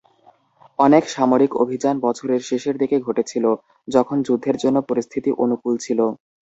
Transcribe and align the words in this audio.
অনেক 0.79 1.03
সামরিক 1.09 1.51
অভিযান 1.63 1.95
বছরের 2.05 2.41
শেষের 2.49 2.75
দিকে 2.81 2.97
ঘটেছিল, 2.99 3.45
যখন 3.87 4.17
যুদ্ধের 4.27 4.55
জন্য 4.63 4.77
পরিস্থিতি 4.89 5.29
অনুকূল 5.43 5.73
ছিল। 5.85 5.99